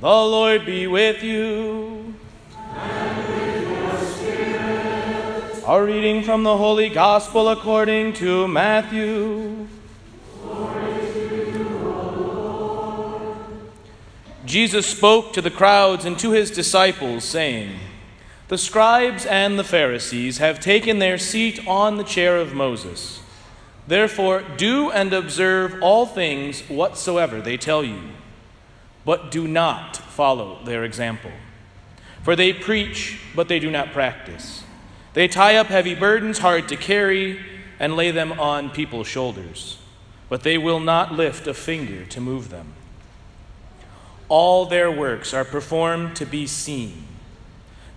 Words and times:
The 0.00 0.06
Lord 0.06 0.64
be 0.64 0.86
with 0.86 1.22
you. 1.22 2.14
A 5.66 5.84
reading 5.84 6.22
from 6.22 6.42
the 6.42 6.56
Holy 6.56 6.88
Gospel 6.88 7.50
according 7.50 8.14
to 8.14 8.48
Matthew. 8.48 9.68
Jesus 14.46 14.86
spoke 14.86 15.34
to 15.34 15.42
the 15.42 15.50
crowds 15.50 16.06
and 16.06 16.18
to 16.18 16.30
his 16.30 16.50
disciples, 16.50 17.22
saying, 17.22 17.78
The 18.48 18.56
scribes 18.56 19.26
and 19.26 19.58
the 19.58 19.64
Pharisees 19.64 20.38
have 20.38 20.60
taken 20.60 20.98
their 20.98 21.18
seat 21.18 21.60
on 21.68 21.98
the 21.98 22.04
chair 22.04 22.38
of 22.38 22.54
Moses. 22.54 23.20
Therefore, 23.86 24.44
do 24.56 24.90
and 24.90 25.12
observe 25.12 25.76
all 25.82 26.06
things 26.06 26.62
whatsoever 26.70 27.42
they 27.42 27.58
tell 27.58 27.84
you, 27.84 28.00
but 29.04 29.30
do 29.30 29.48
not 29.48 29.96
follow 29.96 30.62
their 30.64 30.84
example. 30.84 31.32
For 32.22 32.36
they 32.36 32.52
preach, 32.52 33.20
but 33.34 33.48
they 33.48 33.58
do 33.58 33.70
not 33.70 33.92
practice. 33.92 34.64
They 35.14 35.26
tie 35.26 35.56
up 35.56 35.68
heavy 35.68 35.94
burdens 35.94 36.38
hard 36.38 36.68
to 36.68 36.76
carry 36.76 37.40
and 37.78 37.96
lay 37.96 38.10
them 38.10 38.32
on 38.38 38.70
people's 38.70 39.08
shoulders, 39.08 39.78
but 40.28 40.42
they 40.42 40.58
will 40.58 40.80
not 40.80 41.14
lift 41.14 41.46
a 41.46 41.54
finger 41.54 42.04
to 42.06 42.20
move 42.20 42.50
them. 42.50 42.74
All 44.28 44.66
their 44.66 44.90
works 44.90 45.34
are 45.34 45.44
performed 45.44 46.14
to 46.16 46.26
be 46.26 46.46
seen. 46.46 47.06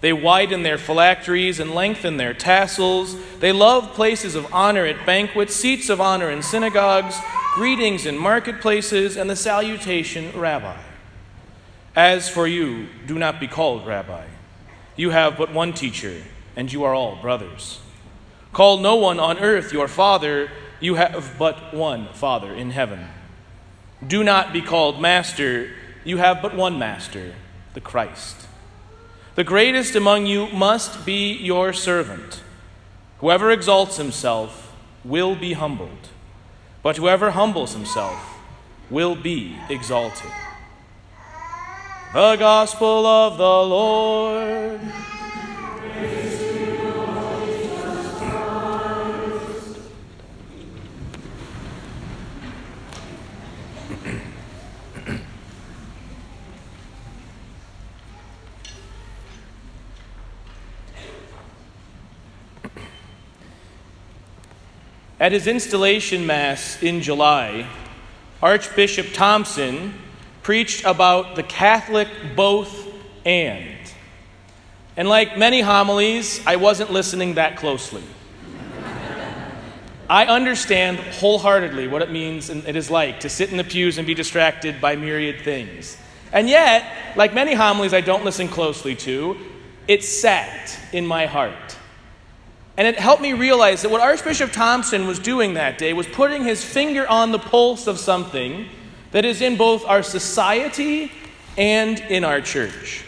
They 0.01 0.13
widen 0.13 0.63
their 0.63 0.77
phylacteries 0.77 1.59
and 1.59 1.75
lengthen 1.75 2.17
their 2.17 2.33
tassels. 2.33 3.15
They 3.39 3.51
love 3.51 3.93
places 3.93 4.35
of 4.35 4.51
honor 4.53 4.85
at 4.85 5.05
banquets, 5.05 5.55
seats 5.55 5.89
of 5.89 6.01
honor 6.01 6.29
in 6.29 6.41
synagogues, 6.41 7.15
greetings 7.53 8.05
in 8.05 8.17
marketplaces, 8.17 9.15
and 9.15 9.29
the 9.29 9.35
salutation, 9.35 10.37
Rabbi. 10.37 10.75
As 11.95 12.29
for 12.29 12.47
you, 12.47 12.87
do 13.05 13.19
not 13.19 13.39
be 13.39 13.47
called 13.47 13.85
Rabbi. 13.85 14.25
You 14.95 15.11
have 15.11 15.37
but 15.37 15.53
one 15.53 15.73
teacher, 15.73 16.23
and 16.55 16.71
you 16.71 16.83
are 16.83 16.93
all 16.93 17.15
brothers. 17.21 17.79
Call 18.51 18.77
no 18.77 18.95
one 18.95 19.19
on 19.19 19.39
earth 19.39 19.73
your 19.73 19.87
father, 19.87 20.49
you 20.79 20.95
have 20.95 21.35
but 21.39 21.73
one 21.73 22.07
Father 22.13 22.53
in 22.53 22.71
heaven. 22.71 23.07
Do 24.05 24.23
not 24.23 24.51
be 24.51 24.61
called 24.61 24.99
Master 24.99 25.69
you 26.05 26.17
have 26.17 26.41
but 26.41 26.53
one 26.53 26.77
master, 26.77 27.33
the 27.73 27.81
Christ. 27.81 28.47
The 29.35 29.43
greatest 29.43 29.95
among 29.95 30.25
you 30.25 30.47
must 30.47 31.05
be 31.05 31.33
your 31.33 31.73
servant. 31.73 32.43
Whoever 33.19 33.51
exalts 33.51 33.97
himself 33.97 34.75
will 35.05 35.35
be 35.35 35.53
humbled, 35.53 36.09
but 36.81 36.97
whoever 36.97 37.31
humbles 37.31 37.73
himself 37.73 38.37
will 38.89 39.15
be 39.15 39.57
exalted. 39.69 40.31
The 42.13 42.35
Gospel 42.35 43.07
of 43.07 43.39
the 43.39 43.43
Lord. 43.43 44.81
At 65.19 65.31
his 65.31 65.47
installation 65.47 66.27
mass 66.27 66.83
in 66.83 67.01
July, 67.01 67.65
Archbishop 68.39 69.13
Thompson 69.13 69.95
preached 70.43 70.85
about 70.85 71.35
the 71.35 71.43
Catholic 71.43 72.07
both 72.35 72.93
and. 73.25 73.79
And 74.95 75.09
like 75.09 75.37
many 75.37 75.61
homilies, 75.61 76.45
I 76.45 76.57
wasn't 76.57 76.91
listening 76.91 77.35
that 77.35 77.57
closely. 77.57 78.03
I 80.09 80.25
understand 80.25 80.99
wholeheartedly 80.99 81.87
what 81.87 82.01
it 82.01 82.11
means 82.11 82.49
and 82.49 82.67
it 82.67 82.75
is 82.75 82.91
like 82.91 83.21
to 83.21 83.29
sit 83.29 83.49
in 83.49 83.57
the 83.57 83.63
pews 83.63 83.97
and 83.97 84.05
be 84.05 84.13
distracted 84.13 84.79
by 84.79 84.95
myriad 84.95 85.41
things. 85.41 85.97
And 86.31 86.49
yet, 86.49 86.85
like 87.15 87.33
many 87.33 87.53
homilies 87.53 87.93
I 87.93 88.01
don't 88.01 88.25
listen 88.25 88.47
closely 88.47 88.95
to, 88.97 89.37
it 89.87 90.03
sat 90.03 90.77
in 90.91 91.07
my 91.07 91.25
heart. 91.25 91.77
And 92.75 92.87
it 92.87 92.99
helped 92.99 93.21
me 93.21 93.33
realize 93.33 93.83
that 93.83 93.89
what 93.89 94.01
Archbishop 94.01 94.51
Thompson 94.51 95.07
was 95.07 95.19
doing 95.19 95.53
that 95.53 95.77
day 95.77 95.93
was 95.93 96.07
putting 96.07 96.43
his 96.43 96.63
finger 96.63 97.07
on 97.07 97.31
the 97.31 97.39
pulse 97.39 97.87
of 97.87 97.97
something 97.97 98.67
that 99.13 99.23
is 99.23 99.41
in 99.41 99.55
both 99.55 99.85
our 99.85 100.03
society 100.03 101.11
and 101.57 101.99
in 101.99 102.25
our 102.25 102.41
church. 102.41 103.05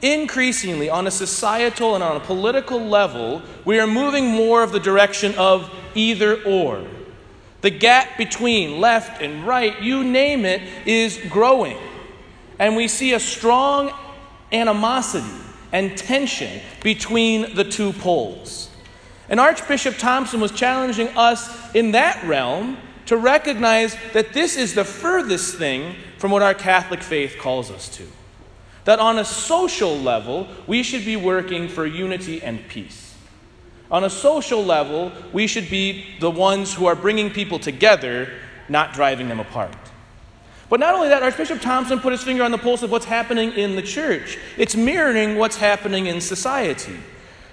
Increasingly, 0.00 0.88
on 0.88 1.06
a 1.06 1.10
societal 1.10 1.94
and 1.94 2.02
on 2.02 2.16
a 2.16 2.20
political 2.20 2.80
level, 2.80 3.42
we 3.64 3.78
are 3.78 3.86
moving 3.86 4.26
more 4.26 4.62
of 4.62 4.72
the 4.72 4.80
direction 4.80 5.34
of 5.34 5.70
either 5.94 6.42
or. 6.44 6.86
The 7.60 7.70
gap 7.70 8.16
between 8.16 8.80
left 8.80 9.20
and 9.20 9.46
right, 9.46 9.80
you 9.80 10.02
name 10.02 10.44
it, 10.44 10.62
is 10.86 11.20
growing. 11.28 11.78
And 12.58 12.74
we 12.74 12.88
see 12.88 13.12
a 13.12 13.20
strong 13.20 13.92
animosity 14.50 15.26
and 15.72 15.96
tension 15.96 16.60
between 16.82 17.54
the 17.54 17.64
two 17.64 17.92
poles. 17.92 18.70
And 19.28 19.40
Archbishop 19.40 19.96
Thompson 19.98 20.40
was 20.40 20.52
challenging 20.52 21.08
us 21.16 21.74
in 21.74 21.92
that 21.92 22.22
realm 22.24 22.76
to 23.06 23.16
recognize 23.16 23.96
that 24.12 24.32
this 24.32 24.56
is 24.56 24.74
the 24.74 24.84
furthest 24.84 25.56
thing 25.56 25.96
from 26.18 26.30
what 26.30 26.42
our 26.42 26.54
Catholic 26.54 27.02
faith 27.02 27.36
calls 27.38 27.70
us 27.70 27.88
to. 27.96 28.06
That 28.84 28.98
on 28.98 29.18
a 29.18 29.24
social 29.24 29.96
level, 29.98 30.48
we 30.66 30.82
should 30.82 31.04
be 31.04 31.16
working 31.16 31.68
for 31.68 31.86
unity 31.86 32.42
and 32.42 32.66
peace. 32.68 33.14
On 33.90 34.04
a 34.04 34.10
social 34.10 34.64
level, 34.64 35.12
we 35.32 35.46
should 35.46 35.68
be 35.68 36.06
the 36.18 36.30
ones 36.30 36.72
who 36.72 36.86
are 36.86 36.96
bringing 36.96 37.30
people 37.30 37.58
together, 37.58 38.32
not 38.68 38.94
driving 38.94 39.28
them 39.28 39.38
apart. 39.40 39.76
But 40.70 40.80
not 40.80 40.94
only 40.94 41.08
that, 41.08 41.22
Archbishop 41.22 41.60
Thompson 41.60 42.00
put 42.00 42.12
his 42.12 42.22
finger 42.22 42.42
on 42.42 42.50
the 42.50 42.58
pulse 42.58 42.82
of 42.82 42.90
what's 42.90 43.04
happening 43.04 43.52
in 43.52 43.76
the 43.76 43.82
church. 43.82 44.38
It's 44.56 44.74
mirroring 44.74 45.36
what's 45.36 45.56
happening 45.56 46.06
in 46.06 46.20
society. 46.22 46.96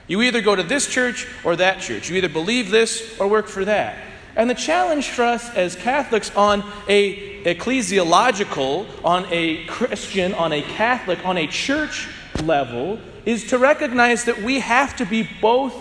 You 0.08 0.22
either 0.22 0.42
go 0.42 0.56
to 0.56 0.64
this 0.64 0.88
church 0.88 1.28
or 1.44 1.58
that 1.58 1.82
church. 1.82 2.10
You 2.10 2.16
either 2.16 2.30
believe 2.30 2.72
this 2.72 3.20
or 3.20 3.28
work 3.28 3.48
for 3.48 3.66
that. 3.66 3.98
And 4.40 4.50
the 4.50 4.56
challenge 4.56 5.10
for 5.10 5.24
us 5.24 5.54
as 5.54 5.76
Catholics 5.76 6.34
on 6.34 6.64
a 6.88 7.44
ecclesiological, 7.44 8.86
on 9.04 9.26
a 9.30 9.66
Christian, 9.66 10.34
on 10.34 10.54
a 10.54 10.62
Catholic, 10.62 11.26
on 11.26 11.38
a 11.38 11.46
church 11.46 12.08
level 12.42 13.02
is 13.26 13.48
to 13.48 13.58
recognize 13.58 14.24
that 14.24 14.42
we 14.42 14.62
have 14.62 14.96
to 14.96 15.06
be 15.06 15.30
both 15.42 15.76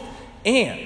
and. 0.45 0.81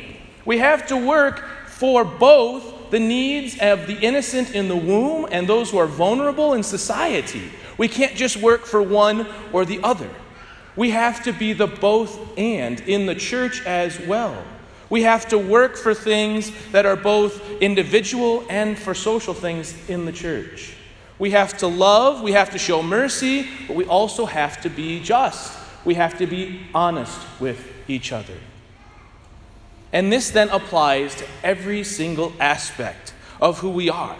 We 0.44 0.58
have 0.58 0.86
to 0.88 0.98
work 0.98 1.66
for 1.66 2.04
both 2.04 2.90
the 2.90 3.00
needs 3.00 3.58
of 3.58 3.86
the 3.86 3.98
innocent 3.98 4.54
in 4.54 4.68
the 4.68 4.76
womb 4.76 5.26
and 5.32 5.48
those 5.48 5.70
who 5.70 5.78
are 5.78 5.86
vulnerable 5.86 6.52
in 6.52 6.62
society. 6.62 7.50
We 7.78 7.88
can't 7.88 8.14
just 8.14 8.36
work 8.36 8.66
for 8.66 8.82
one 8.82 9.26
or 9.50 9.64
the 9.64 9.82
other. 9.82 10.10
We 10.76 10.90
have 10.90 11.24
to 11.24 11.32
be 11.32 11.54
the 11.54 11.68
both 11.68 12.36
and 12.36 12.80
in 12.80 13.06
the 13.06 13.14
church 13.14 13.64
as 13.64 13.98
well. 13.98 14.44
We 14.92 15.04
have 15.04 15.26
to 15.28 15.38
work 15.38 15.78
for 15.78 15.94
things 15.94 16.52
that 16.72 16.84
are 16.84 16.96
both 16.96 17.62
individual 17.62 18.44
and 18.50 18.78
for 18.78 18.92
social 18.92 19.32
things 19.32 19.74
in 19.88 20.04
the 20.04 20.12
church. 20.12 20.74
We 21.18 21.30
have 21.30 21.56
to 21.58 21.66
love, 21.66 22.20
we 22.20 22.32
have 22.32 22.50
to 22.50 22.58
show 22.58 22.82
mercy, 22.82 23.48
but 23.66 23.74
we 23.74 23.86
also 23.86 24.26
have 24.26 24.60
to 24.60 24.68
be 24.68 25.02
just. 25.02 25.58
We 25.86 25.94
have 25.94 26.18
to 26.18 26.26
be 26.26 26.66
honest 26.74 27.18
with 27.40 27.72
each 27.88 28.12
other. 28.12 28.36
And 29.94 30.12
this 30.12 30.30
then 30.30 30.50
applies 30.50 31.14
to 31.14 31.26
every 31.42 31.84
single 31.84 32.34
aspect 32.38 33.14
of 33.40 33.60
who 33.60 33.70
we 33.70 33.88
are. 33.88 34.18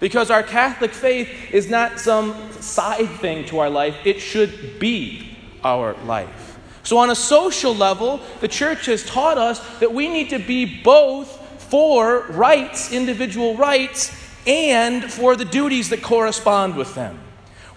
Because 0.00 0.32
our 0.32 0.42
Catholic 0.42 0.90
faith 0.90 1.54
is 1.54 1.70
not 1.70 2.00
some 2.00 2.34
side 2.60 3.08
thing 3.20 3.44
to 3.46 3.60
our 3.60 3.70
life, 3.70 3.94
it 4.04 4.18
should 4.18 4.80
be 4.80 5.38
our 5.62 5.94
life. 6.06 6.47
So, 6.88 6.96
on 6.96 7.10
a 7.10 7.14
social 7.14 7.74
level, 7.74 8.18
the 8.40 8.48
church 8.48 8.86
has 8.86 9.04
taught 9.04 9.36
us 9.36 9.60
that 9.80 9.92
we 9.92 10.08
need 10.08 10.30
to 10.30 10.38
be 10.38 10.64
both 10.64 11.28
for 11.64 12.22
rights, 12.28 12.92
individual 12.94 13.58
rights, 13.58 14.10
and 14.46 15.04
for 15.04 15.36
the 15.36 15.44
duties 15.44 15.90
that 15.90 16.00
correspond 16.00 16.76
with 16.76 16.94
them. 16.94 17.20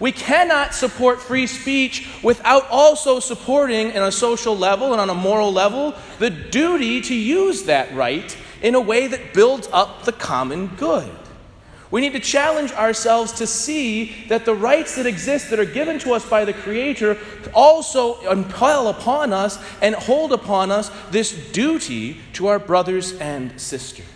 We 0.00 0.12
cannot 0.12 0.72
support 0.72 1.20
free 1.20 1.46
speech 1.46 2.08
without 2.22 2.66
also 2.70 3.20
supporting, 3.20 3.94
on 3.94 4.04
a 4.04 4.10
social 4.10 4.56
level 4.56 4.92
and 4.92 5.00
on 5.02 5.10
a 5.10 5.14
moral 5.14 5.52
level, 5.52 5.94
the 6.18 6.30
duty 6.30 7.02
to 7.02 7.14
use 7.14 7.64
that 7.64 7.94
right 7.94 8.34
in 8.62 8.74
a 8.74 8.80
way 8.80 9.08
that 9.08 9.34
builds 9.34 9.68
up 9.74 10.04
the 10.04 10.12
common 10.12 10.68
good. 10.68 11.14
We 11.92 12.00
need 12.00 12.14
to 12.14 12.20
challenge 12.20 12.72
ourselves 12.72 13.32
to 13.32 13.46
see 13.46 14.24
that 14.28 14.46
the 14.46 14.54
rights 14.54 14.96
that 14.96 15.04
exist 15.04 15.50
that 15.50 15.60
are 15.60 15.66
given 15.66 15.98
to 16.00 16.14
us 16.14 16.26
by 16.26 16.46
the 16.46 16.54
Creator 16.54 17.18
also 17.52 18.18
impel 18.30 18.88
upon 18.88 19.34
us 19.34 19.62
and 19.82 19.94
hold 19.94 20.32
upon 20.32 20.70
us 20.70 20.90
this 21.10 21.52
duty 21.52 22.16
to 22.32 22.46
our 22.46 22.58
brothers 22.58 23.12
and 23.18 23.60
sisters. 23.60 24.06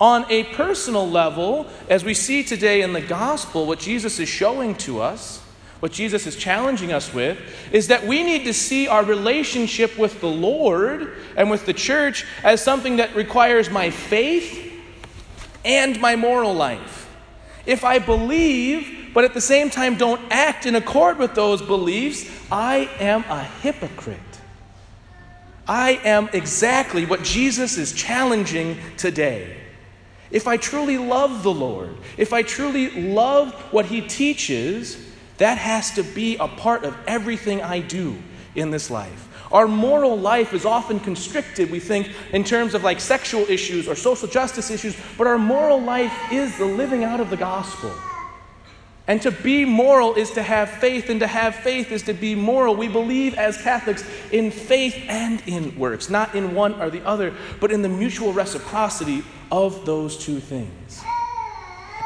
On 0.00 0.24
a 0.30 0.44
personal 0.54 1.08
level, 1.08 1.66
as 1.90 2.02
we 2.02 2.14
see 2.14 2.42
today 2.42 2.80
in 2.80 2.94
the 2.94 3.02
gospel, 3.02 3.66
what 3.66 3.78
Jesus 3.78 4.18
is 4.18 4.28
showing 4.28 4.74
to 4.76 5.02
us, 5.02 5.42
what 5.80 5.92
Jesus 5.92 6.26
is 6.26 6.34
challenging 6.34 6.94
us 6.94 7.12
with, 7.12 7.38
is 7.72 7.88
that 7.88 8.06
we 8.06 8.22
need 8.22 8.44
to 8.44 8.54
see 8.54 8.88
our 8.88 9.04
relationship 9.04 9.98
with 9.98 10.22
the 10.22 10.28
Lord 10.28 11.12
and 11.36 11.50
with 11.50 11.66
the 11.66 11.74
church 11.74 12.24
as 12.42 12.64
something 12.64 12.96
that 12.96 13.14
requires 13.14 13.68
my 13.68 13.90
faith 13.90 14.70
and 15.64 16.00
my 16.00 16.16
moral 16.16 16.54
life. 16.54 17.08
If 17.66 17.84
I 17.84 17.98
believe, 17.98 19.10
but 19.14 19.24
at 19.24 19.34
the 19.34 19.40
same 19.40 19.70
time 19.70 19.96
don't 19.96 20.20
act 20.30 20.66
in 20.66 20.74
accord 20.74 21.18
with 21.18 21.34
those 21.34 21.62
beliefs, 21.62 22.28
I 22.50 22.90
am 23.00 23.24
a 23.24 23.42
hypocrite. 23.42 24.18
I 25.66 26.00
am 26.04 26.28
exactly 26.32 27.06
what 27.06 27.22
Jesus 27.22 27.78
is 27.78 27.92
challenging 27.92 28.78
today. 28.96 29.56
If 30.30 30.46
I 30.46 30.56
truly 30.56 30.98
love 30.98 31.42
the 31.42 31.52
Lord, 31.52 31.96
if 32.18 32.32
I 32.32 32.42
truly 32.42 32.90
love 32.90 33.54
what 33.72 33.86
He 33.86 34.02
teaches, 34.02 34.98
that 35.38 35.58
has 35.58 35.92
to 35.92 36.02
be 36.02 36.36
a 36.36 36.48
part 36.48 36.84
of 36.84 36.96
everything 37.06 37.62
I 37.62 37.80
do 37.80 38.16
in 38.54 38.70
this 38.70 38.90
life. 38.90 39.28
Our 39.54 39.68
moral 39.68 40.18
life 40.18 40.52
is 40.52 40.64
often 40.64 40.98
constricted, 40.98 41.70
we 41.70 41.78
think, 41.78 42.10
in 42.32 42.42
terms 42.42 42.74
of 42.74 42.82
like 42.82 43.00
sexual 43.00 43.48
issues 43.48 43.86
or 43.86 43.94
social 43.94 44.26
justice 44.26 44.68
issues, 44.68 44.96
but 45.16 45.28
our 45.28 45.38
moral 45.38 45.80
life 45.80 46.12
is 46.32 46.58
the 46.58 46.64
living 46.64 47.04
out 47.04 47.20
of 47.20 47.30
the 47.30 47.36
gospel. 47.36 47.94
And 49.06 49.22
to 49.22 49.30
be 49.30 49.64
moral 49.64 50.14
is 50.14 50.32
to 50.32 50.42
have 50.42 50.70
faith, 50.70 51.08
and 51.08 51.20
to 51.20 51.28
have 51.28 51.54
faith 51.54 51.92
is 51.92 52.02
to 52.04 52.14
be 52.14 52.34
moral. 52.34 52.74
We 52.74 52.88
believe 52.88 53.34
as 53.34 53.56
Catholics 53.62 54.04
in 54.32 54.50
faith 54.50 54.96
and 55.08 55.40
in 55.46 55.78
works, 55.78 56.10
not 56.10 56.34
in 56.34 56.56
one 56.56 56.80
or 56.80 56.90
the 56.90 57.06
other, 57.06 57.32
but 57.60 57.70
in 57.70 57.82
the 57.82 57.88
mutual 57.88 58.32
reciprocity 58.32 59.22
of 59.52 59.86
those 59.86 60.16
two 60.16 60.40
things. 60.40 61.00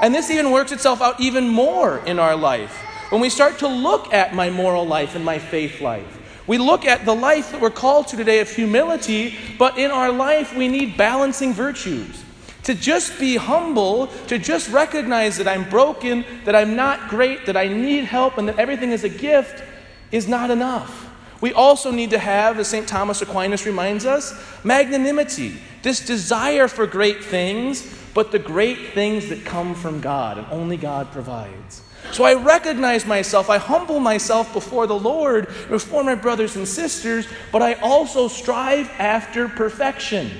And 0.03 0.15
this 0.15 0.31
even 0.31 0.51
works 0.51 0.71
itself 0.71 1.01
out 1.01 1.19
even 1.19 1.49
more 1.49 1.97
in 2.01 2.19
our 2.19 2.37
life 2.37 2.77
when 3.09 3.23
we 3.23 3.31
start 3.31 3.61
to 3.61 3.69
look 3.69 4.13
at 4.13 4.35
my 4.35 4.51
moral 4.51 4.87
life 4.87 5.15
and 5.15 5.25
my 5.25 5.39
faith 5.39 5.81
life. 5.81 6.18
We 6.49 6.57
look 6.59 6.87
at 6.87 7.05
the 7.05 7.15
life 7.15 7.53
that 7.53 7.61
we're 7.61 7.71
called 7.71 8.09
to 8.09 8.17
today 8.17 8.41
of 8.41 8.51
humility, 8.51 9.37
but 9.59 9.79
in 9.79 9.91
our 9.91 10.11
life 10.11 10.57
we 10.57 10.67
need 10.67 10.97
balancing 10.97 11.53
virtues. 11.53 12.25
To 12.65 12.75
just 12.75 13.19
be 13.21 13.37
humble, 13.37 14.09
to 14.27 14.39
just 14.39 14.71
recognize 14.71 15.37
that 15.37 15.47
I'm 15.47 15.69
broken, 15.69 16.25
that 16.45 16.57
I'm 16.57 16.75
not 16.75 17.09
great, 17.09 17.47
that 17.47 17.57
I 17.57 17.69
need 17.69 18.05
help, 18.05 18.39
and 18.39 18.49
that 18.49 18.59
everything 18.59 18.93
is 18.93 19.05
a 19.05 19.09
gift 19.09 19.63
is 20.11 20.27
not 20.27 20.51
enough. 20.51 21.11
We 21.41 21.53
also 21.53 21.91
need 21.91 22.11
to 22.11 22.19
have, 22.19 22.59
as 22.59 22.69
St. 22.69 22.89
Thomas 22.89 23.23
Aquinas 23.23 23.65
reminds 23.65 24.07
us, 24.07 24.35
magnanimity, 24.65 25.61
this 25.83 26.05
desire 26.05 26.67
for 26.67 26.87
great 26.87 27.23
things, 27.23 27.95
but 28.15 28.33
the 28.33 28.39
great 28.39 28.95
things 28.95 29.29
that 29.29 29.45
come 29.45 29.75
from 29.75 30.01
God 30.01 30.39
and 30.39 30.47
only 30.51 30.77
God 30.77 31.13
provides. 31.13 31.83
So 32.13 32.25
I 32.25 32.35
recognize 32.35 33.07
myself, 33.07 33.51
I 33.51 33.59
humble 33.59 34.01
myself 34.01 34.53
before 34.53 34.87
the 34.87 34.99
Lord, 34.99 35.47
before 35.69 36.03
my 36.03 36.15
brothers 36.15 36.57
and 36.57 36.67
sisters, 36.67 37.27
but 37.53 37.63
I 37.63 37.75
also 37.75 38.29
strive 38.29 38.91
after 38.99 39.49
perfection 39.49 40.31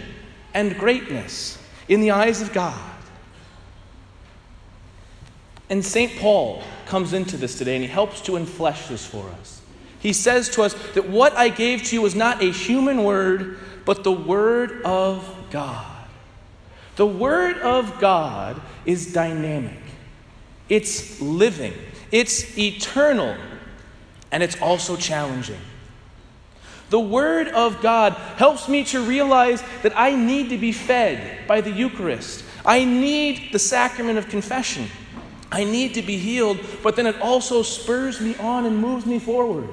and 0.55 0.77
greatness 0.77 1.59
in 1.89 2.01
the 2.01 2.11
eyes 2.11 2.41
of 2.43 2.53
God. 2.53 2.81
And 5.71 5.85
St. 5.85 6.17
Paul 6.19 6.63
comes 6.87 7.13
into 7.13 7.37
this 7.37 7.59
today 7.59 7.77
and 7.77 7.85
he 7.85 7.91
helps 7.91 8.21
to 8.23 8.33
enflesh 8.33 8.89
this 8.89 9.07
for 9.07 9.29
us. 9.41 9.61
He 10.01 10.13
says 10.13 10.49
to 10.51 10.63
us 10.63 10.75
that 10.95 11.09
what 11.09 11.37
I 11.37 11.49
gave 11.49 11.83
to 11.85 11.97
you 11.97 12.03
was 12.03 12.15
not 12.15 12.43
a 12.43 12.51
human 12.51 13.05
word, 13.05 13.59
but 13.85 14.05
the 14.05 14.13
word 14.13 14.83
of 14.83 15.29
God. 15.51 15.87
The 16.97 17.07
word 17.07 17.59
of 17.59 18.01
God 18.01 18.61
is 18.85 19.13
dynamic, 19.13 19.79
it's 20.69 21.21
living, 21.21 21.73
it's 22.11 22.57
eternal, 22.59 23.37
and 24.31 24.43
it's 24.43 24.61
also 24.61 24.97
challenging. 24.97 25.61
The 26.91 27.01
Word 27.01 27.49
of 27.49 27.83
God 27.83 28.15
helps 28.37 28.69
me 28.69 28.85
to 28.85 29.03
realize 29.03 29.63
that 29.83 29.93
I 29.97 30.15
need 30.15 30.51
to 30.51 30.59
be 30.59 30.73
fed 30.73 31.47
by 31.47 31.61
the 31.61 31.71
Eucharist. 31.71 32.45
I 32.65 32.85
need 32.85 33.53
the 33.53 33.59
sacrament 33.59 34.19
of 34.19 34.29
confession. 34.29 34.87
I 35.53 35.65
need 35.65 35.95
to 35.95 36.03
be 36.03 36.17
healed, 36.17 36.59
but 36.83 36.97
then 36.97 37.07
it 37.07 37.21
also 37.21 37.63
spurs 37.63 38.21
me 38.21 38.37
on 38.37 38.67
and 38.67 38.77
moves 38.77 39.07
me 39.07 39.19
forward. 39.19 39.69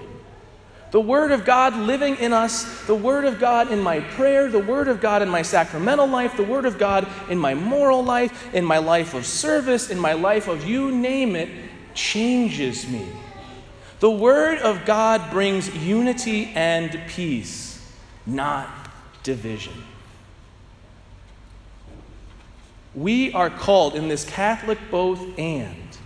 The 0.95 1.01
Word 1.01 1.33
of 1.33 1.44
God 1.44 1.75
living 1.75 2.15
in 2.19 2.31
us, 2.31 2.86
the 2.86 2.95
Word 2.95 3.25
of 3.25 3.38
God 3.38 3.69
in 3.69 3.81
my 3.81 4.00
prayer, 4.00 4.47
the 4.47 4.59
Word 4.59 4.88
of 4.88 5.01
God 5.01 5.21
in 5.21 5.27
my 5.27 5.42
sacramental 5.42 6.07
life, 6.07 6.38
the 6.38 6.44
Word 6.45 6.63
of 6.63 6.77
God 6.77 7.06
in 7.30 7.38
my 7.38 7.53
moral 7.53 8.01
life, 8.01 8.56
in 8.56 8.63
my 8.63 8.77
life 8.77 9.13
of 9.13 9.25
service, 9.25 9.89
in 9.89 10.00
my 10.00 10.13
life 10.13 10.47
of 10.47 10.65
you 10.65 10.92
name 10.92 11.36
it, 11.36 11.50
changes 11.95 12.88
me. 12.88 13.06
The 14.00 14.09
Word 14.09 14.59
of 14.59 14.86
God 14.86 15.31
brings 15.31 15.75
unity 15.75 16.53
and 16.56 16.98
peace, 17.09 17.86
not 18.25 18.69
division. 19.21 19.83
We 22.94 23.33
are 23.33 23.50
called 23.50 23.95
in 23.95 24.07
this 24.07 24.24
Catholic 24.24 24.80
both 24.89 25.38
and 25.38 25.98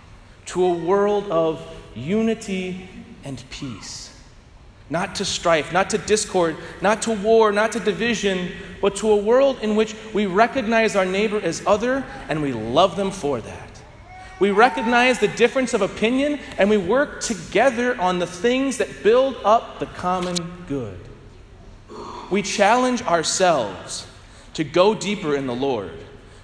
to 0.46 0.64
a 0.64 0.74
world 0.74 1.30
of 1.30 1.64
unity 1.94 2.88
and 3.22 3.40
peace. 3.50 4.16
Not 4.90 5.14
to 5.16 5.24
strife, 5.24 5.72
not 5.72 5.90
to 5.90 5.98
discord, 5.98 6.56
not 6.82 7.02
to 7.02 7.12
war, 7.12 7.52
not 7.52 7.72
to 7.72 7.80
division, 7.80 8.50
but 8.80 8.96
to 8.96 9.12
a 9.12 9.16
world 9.16 9.60
in 9.62 9.76
which 9.76 9.94
we 10.12 10.26
recognize 10.26 10.96
our 10.96 11.06
neighbor 11.06 11.40
as 11.40 11.64
other 11.64 12.04
and 12.28 12.42
we 12.42 12.52
love 12.52 12.96
them 12.96 13.12
for 13.12 13.40
that. 13.40 13.70
We 14.40 14.50
recognize 14.50 15.20
the 15.20 15.28
difference 15.28 15.74
of 15.74 15.82
opinion 15.82 16.40
and 16.58 16.68
we 16.68 16.76
work 16.76 17.20
together 17.20 17.98
on 18.00 18.18
the 18.18 18.26
things 18.26 18.78
that 18.78 19.02
build 19.04 19.36
up 19.44 19.78
the 19.78 19.86
common 19.86 20.36
good. 20.66 20.98
We 22.30 22.42
challenge 22.42 23.02
ourselves 23.02 24.08
to 24.54 24.64
go 24.64 24.94
deeper 24.94 25.36
in 25.36 25.46
the 25.46 25.54
Lord, 25.54 25.92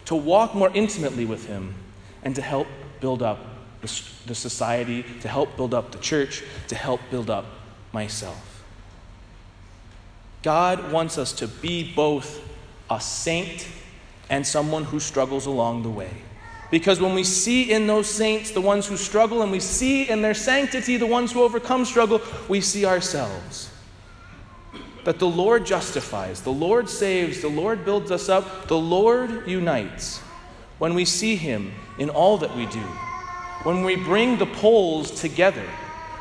to 0.05 0.15
walk 0.15 0.55
more 0.55 0.71
intimately 0.73 1.25
with 1.25 1.47
Him, 1.47 1.75
and 2.23 2.35
to 2.35 2.43
help 2.43 2.69
build 3.01 3.23
up 3.23 3.39
the, 3.81 4.35
society, 4.35 5.05
to 5.21 5.29
help 5.29 5.57
build 5.57 5.75
up 5.75 5.93
the 5.93 5.99
church, 5.99 6.43
to 6.69 6.75
help 6.75 7.01
build 7.11 7.31
up 7.31 7.47
myself. 7.97 8.63
God 10.43 10.93
wants 10.93 11.17
us 11.17 11.33
to 11.33 11.49
be 11.49 11.95
both 11.95 12.47
a 12.91 13.01
saint 13.01 13.67
and 14.29 14.47
someone 14.47 14.85
who 14.85 15.01
struggles 15.01 15.47
along 15.47 15.83
the 15.83 15.89
way. 15.89 16.11
Because 16.71 17.01
when 17.01 17.15
we 17.15 17.25
see 17.25 17.73
in 17.73 17.87
those 17.87 18.07
saints 18.07 18.51
the 18.51 18.61
ones 18.61 18.87
who 18.87 18.99
struggle, 18.99 19.41
and 19.41 19.51
we 19.51 19.61
see 19.61 20.11
in 20.11 20.21
their 20.21 20.35
sanctity 20.35 20.99
the 20.99 21.07
ones 21.07 21.33
who 21.33 21.43
overcome 21.43 21.87
struggle, 21.87 22.21
we 22.51 22.61
see 22.61 22.85
ourselves. 22.85 23.71
That 25.05 25.19
the 25.19 25.29
Lord 25.29 25.65
justifies, 25.65 26.43
the 26.43 26.53
Lord 26.53 26.91
saves, 26.91 27.41
the 27.41 27.49
Lord 27.49 27.87
builds 27.87 28.11
us 28.11 28.29
up, 28.29 28.69
the 28.69 28.77
Lord 28.77 29.49
unites. 29.49 30.19
When 30.77 30.93
we 30.93 31.07
see 31.07 31.37
Him 31.37 31.73
in 31.99 32.11
all 32.11 32.37
that 32.39 32.55
we 32.55 32.67
do, 32.67 32.87
when 33.63 33.85
we 33.85 33.97
bring 33.97 34.37
the 34.37 34.53
poles 34.61 35.11
together, 35.13 35.67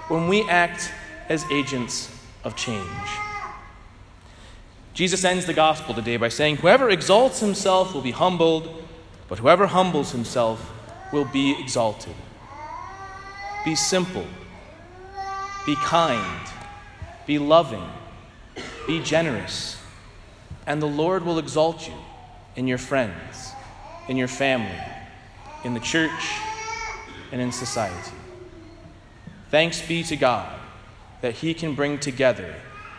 when 0.08 0.30
we 0.30 0.48
act 0.50 0.90
as 1.30 1.44
agents 1.52 2.12
of 2.44 2.56
change. 2.56 2.86
Jesus 4.94 5.24
ends 5.24 5.46
the 5.46 5.54
gospel 5.54 5.94
today 5.94 6.18
by 6.18 6.30
saying, 6.30 6.58
Whoever 6.58 6.90
exalts 6.90 7.40
himself 7.40 7.94
will 7.94 8.02
be 8.02 8.12
humbled 8.12 8.86
but 9.28 9.40
whoever 9.40 9.68
humbles 9.68 10.12
himself 10.12 10.72
will 11.12 11.26
be 11.26 11.60
exalted. 11.60 12.14
Be 13.64 13.76
simple. 13.76 14.26
Be 15.66 15.76
kind. 15.76 16.48
Be 17.26 17.40
loving. 17.40 17.88
Be 18.86 19.02
generous. 19.02 19.82
And 20.68 20.82
the 20.82 20.88
Lord 20.88 21.26
will 21.26 21.40
exalt 21.40 21.88
you 21.88 21.96
in 22.56 22.68
your 22.68 22.78
friends, 22.78 23.52
in 24.08 24.18
your 24.18 24.28
family, 24.28 24.80
in 25.64 25.74
the 25.74 25.80
church, 25.80 26.40
and 27.32 27.42
in 27.42 27.52
society. 27.52 28.16
Thanks 29.50 29.82
be 29.86 30.04
to 30.04 30.16
God 30.16 30.55
that 31.26 31.34
He 31.34 31.56
can 31.56 31.74
bring 31.74 31.98
together 31.98 32.54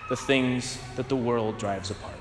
the 0.09 0.17
things 0.17 0.81
that 0.97 1.09
the 1.09 1.15
world 1.15 1.59
drives 1.59 1.93
apart. 1.93 2.16